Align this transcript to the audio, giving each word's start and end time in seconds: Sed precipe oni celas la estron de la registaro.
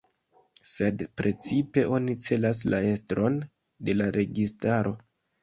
Sed 0.69 1.03
precipe 1.21 1.83
oni 1.97 2.15
celas 2.23 2.63
la 2.77 2.81
estron 2.93 3.39
de 3.91 3.97
la 4.01 4.09
registaro. 4.19 4.97